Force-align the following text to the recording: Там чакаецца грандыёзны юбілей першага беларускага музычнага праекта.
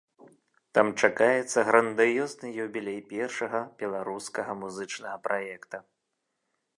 Там 0.77 0.87
чакаецца 1.01 1.65
грандыёзны 1.67 2.47
юбілей 2.65 2.99
першага 3.13 3.61
беларускага 3.83 4.51
музычнага 4.65 5.17
праекта. 5.29 5.77